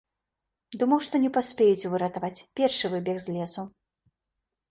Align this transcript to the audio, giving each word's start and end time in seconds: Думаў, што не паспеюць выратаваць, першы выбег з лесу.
Думаў, 0.83 0.99
што 1.07 1.19
не 1.25 1.29
паспеюць 1.35 1.89
выратаваць, 1.95 2.45
першы 2.59 2.85
выбег 2.93 3.17
з 3.27 3.35
лесу. 3.35 3.61